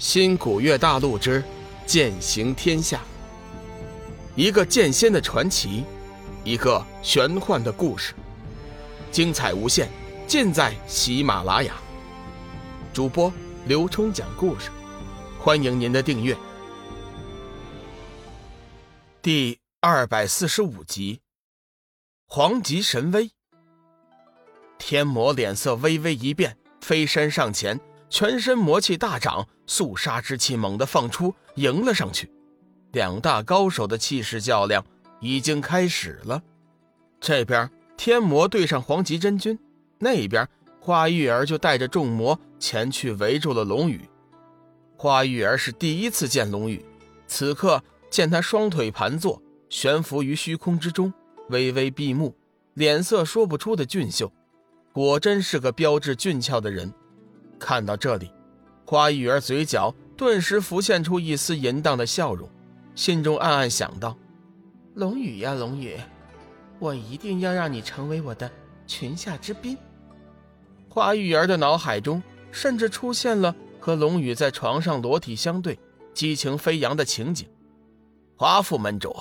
[0.00, 1.44] 新古月大陆之
[1.84, 3.02] 剑行天下，
[4.34, 5.84] 一个剑仙的传奇，
[6.42, 8.14] 一个玄幻的故事，
[9.12, 9.90] 精彩无限，
[10.26, 11.74] 尽在喜马拉雅。
[12.94, 13.30] 主播
[13.66, 14.70] 刘冲讲故事，
[15.38, 16.34] 欢迎您的订阅。
[19.20, 21.20] 第二百四十五集，
[22.26, 23.30] 黄极神威。
[24.78, 27.78] 天魔脸色微微一变，飞身上前。
[28.12, 32.28] 全身魔气大涨，肃杀之气猛地放出，迎了上去。
[32.90, 34.84] 两大高手的气势较量
[35.20, 36.42] 已经开始了。
[37.20, 39.56] 这边天魔对上黄极真君，
[40.00, 40.48] 那边
[40.80, 44.00] 花玉儿就带着众魔前去围住了龙宇。
[44.96, 46.84] 花玉儿是第一次见龙宇，
[47.28, 51.14] 此刻见他双腿盘坐，悬浮于虚空之中，
[51.50, 52.34] 微微闭目，
[52.74, 54.32] 脸色说不出的俊秀，
[54.92, 56.92] 果真是个标致俊俏的人。
[57.56, 58.32] 看到这里，
[58.90, 62.50] 花玉儿嘴角顿时浮现出一丝淫荡的笑容，
[62.96, 64.18] 心中暗暗想到
[64.94, 65.96] ：“龙宇呀，龙宇，
[66.80, 68.50] 我一定要让你成为我的
[68.88, 69.78] 裙下之宾。”
[70.90, 75.78] 花玉儿的脑海中甚至出现了和龙宇在床上裸体相对、
[76.12, 77.48] 激情飞扬的情景。
[78.34, 79.14] 华副门主，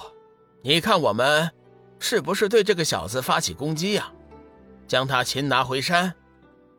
[0.63, 1.47] 你看我们
[1.99, 4.11] 是不是对这个小子发起攻击呀？
[4.87, 6.11] 将他擒拿回山。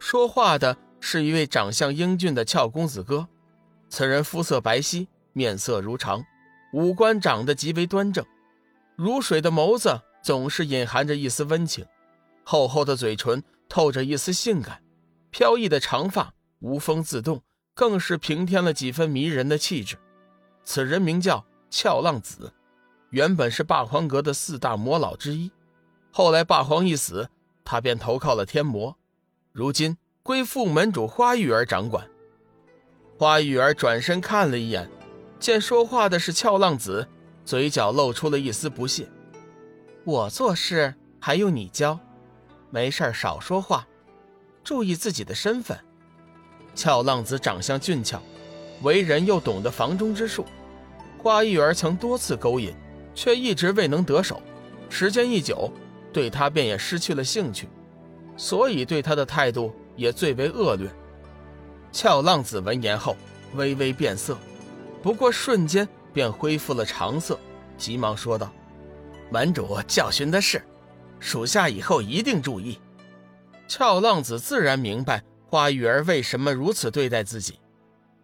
[0.00, 0.76] 说话的。
[1.00, 3.26] 是一位长相英俊的俏公子哥，
[3.88, 6.22] 此人肤色白皙，面色如常，
[6.72, 8.24] 五官长得极为端正，
[8.96, 11.84] 如水的眸子总是隐含着一丝温情，
[12.44, 14.82] 厚厚的嘴唇透着一丝性感，
[15.30, 17.42] 飘逸的长发无风自动，
[17.74, 19.96] 更是平添了几分迷人的气质。
[20.62, 22.52] 此人名叫俏浪子，
[23.08, 25.50] 原本是霸皇阁的四大魔老之一，
[26.12, 27.30] 后来霸皇一死，
[27.64, 28.96] 他便投靠了天魔，
[29.52, 29.96] 如今。
[30.22, 32.06] 归副门主花玉儿掌管。
[33.18, 34.88] 花玉儿转身看了一眼，
[35.38, 37.06] 见说话的是俏浪子，
[37.44, 39.08] 嘴角露出了一丝不屑
[40.04, 41.98] ：“我做事还用你教？
[42.70, 43.86] 没事少说话，
[44.62, 45.78] 注意自己的身份。”
[46.74, 48.22] 俏浪子长相俊俏，
[48.82, 50.44] 为人又懂得房中之术。
[51.18, 52.74] 花玉儿曾多次勾引，
[53.14, 54.40] 却一直未能得手。
[54.88, 55.70] 时间一久，
[56.12, 57.68] 对他便也失去了兴趣，
[58.36, 59.74] 所以对他的态度。
[60.00, 60.90] 也最为恶劣。
[61.92, 63.14] 俏浪子闻言后
[63.52, 64.38] 微微变色，
[65.02, 67.38] 不过瞬间便恢复了常色，
[67.76, 68.50] 急忙说道
[69.30, 70.62] ：“门主教训的是，
[71.18, 72.80] 属下以后一定注意。”
[73.68, 77.60] 俏浪子自然明白花玉儿为什么如此对待自己，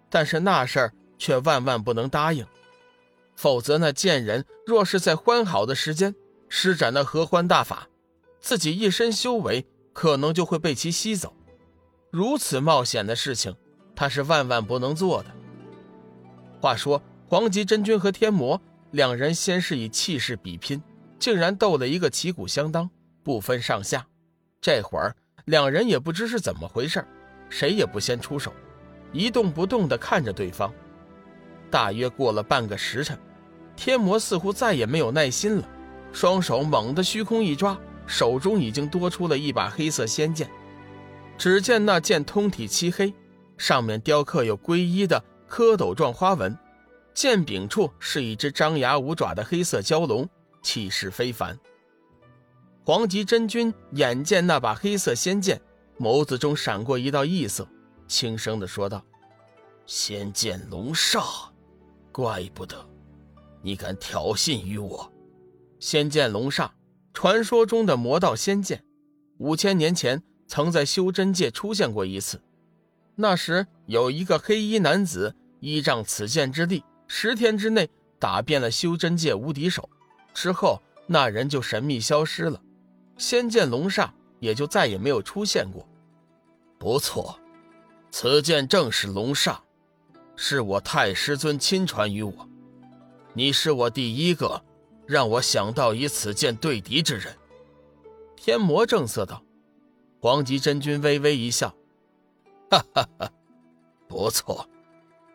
[0.08, 2.46] 但是那事儿却万万不能答应，
[3.34, 6.14] 否则那贱人若是在欢好的时间
[6.48, 7.86] 施展那合欢大法，
[8.40, 11.34] 自己一身修为可能就会被其吸走。
[12.16, 13.54] 如此冒险的事情，
[13.94, 15.30] 他是万万不能做的。
[16.62, 18.58] 话说，黄极真君和天魔
[18.92, 20.82] 两人先是以气势比拼，
[21.18, 22.88] 竟然斗了一个旗鼓相当，
[23.22, 24.06] 不分上下。
[24.62, 27.04] 这会儿，两人也不知是怎么回事，
[27.50, 28.50] 谁也不先出手，
[29.12, 30.72] 一动不动地看着对方。
[31.70, 33.18] 大约过了半个时辰，
[33.76, 35.68] 天魔似乎再也没有耐心了，
[36.14, 40.48] 双手猛地虚空一抓，手中已经多出了一把黑色仙剑。
[41.38, 43.12] 只见那剑通体漆黑，
[43.58, 46.56] 上面雕刻有皈依的蝌蚪状花纹，
[47.14, 50.28] 剑柄处是一只张牙舞爪的黑色蛟龙，
[50.62, 51.58] 气势非凡。
[52.84, 55.60] 黄极真君眼见那把黑色仙剑，
[55.98, 57.68] 眸子中闪过一道异色，
[58.08, 59.04] 轻声的说道
[59.86, 61.48] ：“仙剑龙煞，
[62.12, 62.76] 怪不得
[63.60, 65.12] 你敢挑衅于我。
[65.78, 66.70] 仙剑龙煞，
[67.12, 68.82] 传说中的魔道仙剑，
[69.38, 72.40] 五千年前。”曾在修真界出现过一次，
[73.14, 79.88] 那时有一个黑衣男子依仗此剑之力，十天之内打遍了修真界无敌手，
[80.32, 82.60] 之后那人就神秘消失了，
[83.16, 85.86] 仙剑龙煞也就再也没有出现过。
[86.78, 87.38] 不错，
[88.10, 89.56] 此剑正是龙煞，
[90.36, 92.48] 是我太师尊亲传于我，
[93.32, 94.62] 你是我第一个
[95.06, 97.34] 让我想到以此剑对敌之人。
[98.36, 99.42] 天魔正色道。
[100.26, 101.72] 黄极真君微微一笑，
[102.68, 103.30] 哈哈哈，
[104.08, 104.68] 不错。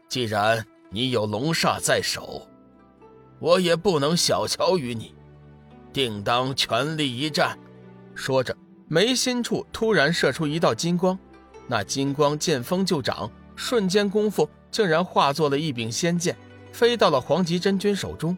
[0.10, 2.46] 既然你有龙煞在手，
[3.40, 5.16] 我也不能小瞧于你，
[5.94, 7.58] 定当全力一战。
[8.16, 8.54] 说着，
[8.90, 11.18] 眉心处突然射出一道金光，
[11.68, 16.36] 那金光见风就长，瞬间功夫竟然化作了一柄仙剑，
[16.74, 18.38] 飞到了黄极真君手中。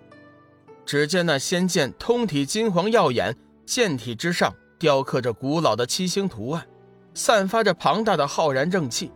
[0.86, 3.36] 只见那仙剑通体金黄耀眼，
[3.66, 4.54] 剑体之上。
[4.84, 6.68] 雕刻着古老的七星图案，
[7.14, 9.10] 散发着庞大的浩然正气。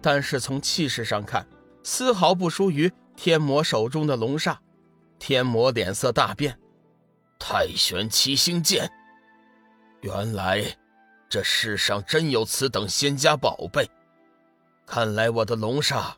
[0.00, 1.46] 但是从气势上看，
[1.82, 4.56] 丝毫不输于天魔手中的龙煞。
[5.18, 6.58] 天魔脸色大变，
[7.38, 8.90] 太玄七星剑，
[10.00, 10.64] 原来
[11.28, 13.86] 这世上真有此等仙家宝贝。
[14.86, 16.14] 看来我的龙煞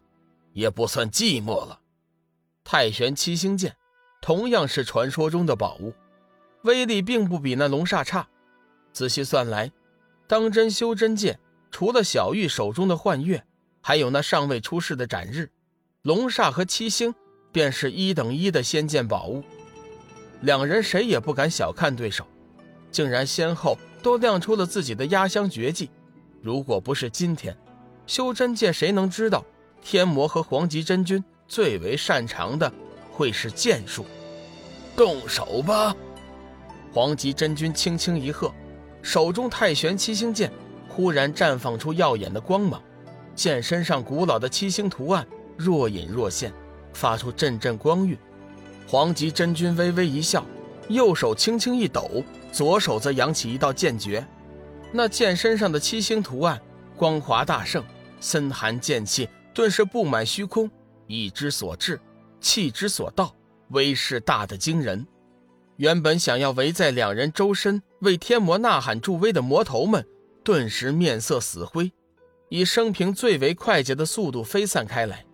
[0.52, 1.80] 也不算寂寞了。
[2.62, 3.74] 太玄七星剑
[4.20, 5.92] 同样是传说中的宝物，
[6.62, 8.28] 威力并不比那龙煞差。
[8.98, 9.70] 仔细算来，
[10.26, 11.38] 当真修真界
[11.70, 13.44] 除了小玉手中的幻月，
[13.80, 15.48] 还有那尚未出世的斩日，
[16.02, 17.14] 龙煞和七星。
[17.52, 19.42] 便是一等一的仙剑宝物，
[20.42, 22.26] 两人谁也不敢小看对手，
[22.90, 25.88] 竟然先后都亮出了自己的压箱绝技。
[26.42, 27.56] 如果不是今天，
[28.06, 29.44] 修真界谁能知道
[29.80, 32.70] 天魔和黄极真君最为擅长的
[33.12, 34.04] 会是剑术？
[34.96, 35.96] 动手吧！
[36.92, 38.52] 黄极真君轻轻一喝，
[39.02, 40.52] 手中太玄七星剑
[40.88, 42.82] 忽然绽放出耀眼的光芒，
[43.34, 46.52] 剑身上古老的七星图案若隐若现。
[46.94, 48.18] 发出阵阵光晕，
[48.88, 50.44] 黄极真君微微一笑，
[50.88, 54.26] 右手轻轻一抖，左手则扬起一道剑诀。
[54.90, 56.60] 那剑身上的七星图案
[56.96, 57.84] 光华大盛，
[58.18, 60.68] 森寒剑气顿时布满虚空。
[61.06, 62.00] 意之所至，
[62.40, 63.32] 气之所到，
[63.68, 65.06] 威势大得惊人。
[65.76, 70.06] 原本想要围在两人周身为天魔呐喊助威的魔头们，
[70.44, 71.92] 顿时面色死灰，
[72.48, 75.24] 以生平最为快捷的速度飞散开来。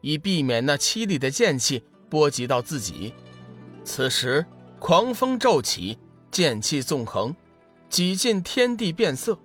[0.00, 3.12] 以避免那凄厉的剑气波及到自己。
[3.84, 4.46] 此时，
[4.78, 5.98] 狂风骤起，
[6.30, 7.34] 剑气纵横，
[7.88, 9.36] 几近天地变色。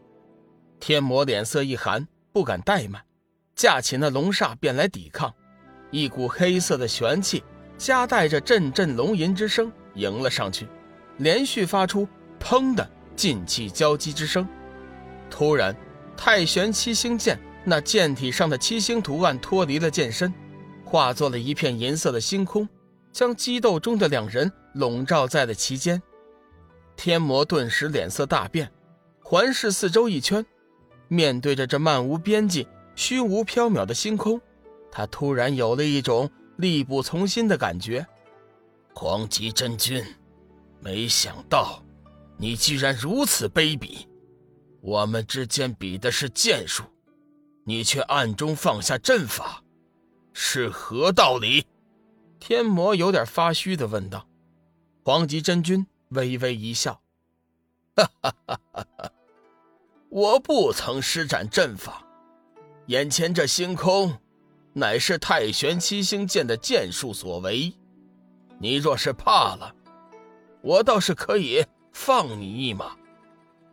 [0.79, 3.01] 天魔脸色一寒，不敢怠慢，
[3.55, 5.33] 架起那龙煞便来抵抗。
[5.89, 7.43] 一股黑色的玄气
[7.77, 10.67] 夹带着阵阵龙吟之声迎了上去，
[11.17, 12.07] 连续发出
[12.43, 14.47] “砰”的劲气交击之声。
[15.29, 15.75] 突然，
[16.17, 20.31] 太玄七星剑那剑体上的七星图案脱离了剑身。
[20.83, 22.69] 化作了一片银色的星空，
[23.11, 25.99] 将激斗中的两人笼罩在了其间。
[26.95, 28.71] 天魔顿时脸色大变，
[29.23, 30.45] 环视四周一圈，
[31.07, 34.39] 面对着这漫无边际、虚无缥缈的星空，
[34.91, 38.05] 他突然有了一种力不从心的感觉。
[38.93, 40.05] 黄极真君，
[40.79, 41.82] 没想到
[42.37, 44.07] 你居然如此卑鄙！
[44.81, 46.83] 我们之间比的是剑术，
[47.63, 49.63] 你却暗中放下阵法。
[50.33, 51.65] 是何道理？
[52.39, 54.27] 天魔有点发虚的问道。
[55.05, 57.01] 黄极真君微微一笑
[57.95, 59.11] ：“哈哈哈哈哈！
[60.09, 62.05] 我不曾施展阵法，
[62.87, 64.17] 眼前这星空，
[64.73, 67.73] 乃是太玄七星剑的剑术所为。
[68.59, 69.75] 你若是怕了，
[70.61, 72.95] 我倒是可以放你一马。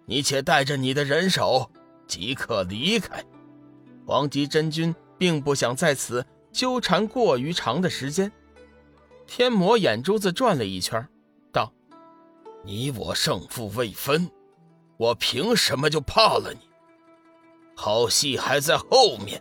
[0.07, 1.69] 你且带着你的人手
[2.07, 3.25] 即刻离开。”
[4.07, 6.25] 黄极真君并不想在此。
[6.53, 8.33] 纠缠过于长的时间，
[9.25, 11.09] 天魔眼珠子转了一圈，
[11.53, 11.73] 道
[12.67, 14.29] ：“你我胜负未分，
[14.97, 16.59] 我凭什么就怕了你？
[17.77, 19.41] 好戏还在后面。”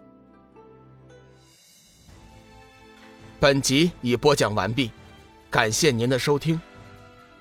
[3.40, 4.92] 本集已播讲完毕，
[5.50, 6.62] 感谢您的收听。